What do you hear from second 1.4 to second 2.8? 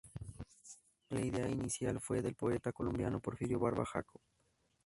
inicial fue del poeta